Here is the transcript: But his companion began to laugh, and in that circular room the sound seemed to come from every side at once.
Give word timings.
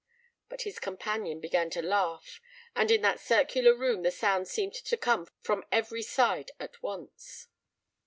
But 0.49 0.63
his 0.63 0.79
companion 0.79 1.39
began 1.39 1.69
to 1.69 1.81
laugh, 1.83 2.41
and 2.75 2.89
in 2.89 3.03
that 3.03 3.19
circular 3.19 3.75
room 3.75 4.01
the 4.01 4.09
sound 4.09 4.47
seemed 4.47 4.73
to 4.73 4.97
come 4.97 5.27
from 5.41 5.63
every 5.71 6.01
side 6.01 6.49
at 6.59 6.81
once. 6.81 7.49